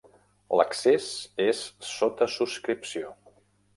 L'accés 0.59 1.09
és 1.49 1.61
sota 1.93 2.29
subscripció. 2.37 3.13